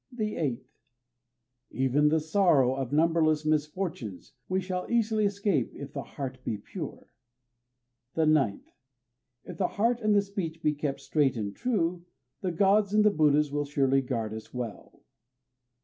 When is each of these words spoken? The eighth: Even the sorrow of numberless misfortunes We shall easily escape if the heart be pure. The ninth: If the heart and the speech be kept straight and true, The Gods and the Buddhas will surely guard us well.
The 0.11 0.35
eighth: 0.35 0.79
Even 1.69 2.07
the 2.07 2.19
sorrow 2.19 2.73
of 2.73 2.91
numberless 2.91 3.45
misfortunes 3.45 4.33
We 4.49 4.59
shall 4.59 4.89
easily 4.89 5.25
escape 5.27 5.75
if 5.75 5.93
the 5.93 6.01
heart 6.01 6.43
be 6.43 6.57
pure. 6.57 7.11
The 8.15 8.25
ninth: 8.25 8.71
If 9.45 9.57
the 9.59 9.67
heart 9.77 10.01
and 10.01 10.15
the 10.15 10.23
speech 10.23 10.63
be 10.63 10.73
kept 10.73 11.01
straight 11.01 11.37
and 11.37 11.55
true, 11.55 12.03
The 12.41 12.51
Gods 12.51 12.95
and 12.95 13.05
the 13.05 13.11
Buddhas 13.11 13.51
will 13.51 13.65
surely 13.65 14.01
guard 14.01 14.33
us 14.33 14.51
well. 14.51 15.03